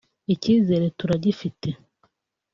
[0.33, 1.69] icyizere turagifite